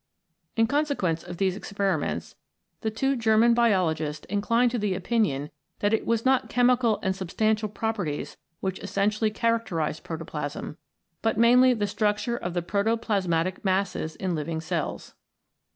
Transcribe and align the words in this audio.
In 0.55 0.65
consequence 0.65 1.21
of 1.21 1.37
these 1.37 1.55
experiments 1.55 2.33
the 2.79 2.89
two 2.89 3.15
German 3.15 3.53
biologists 3.53 4.25
inclined 4.25 4.71
to 4.71 4.79
the 4.79 4.95
opinion 4.95 5.51
that 5.77 5.93
it 5.93 6.07
was 6.07 6.25
not 6.25 6.49
chemical 6.49 6.97
and 7.03 7.15
sub 7.15 7.27
stantial 7.27 7.71
properties 7.71 8.35
which 8.61 8.79
essentially 8.79 9.29
characterised 9.29 10.03
protoplasm, 10.03 10.77
but 11.21 11.37
mainly 11.37 11.75
the 11.75 11.85
structure 11.85 12.35
of 12.35 12.55
the 12.55 12.63
protoplasmatic 12.63 13.63
masses 13.63 14.15
in 14.15 14.33
living 14.33 14.59
cells. 14.59 15.13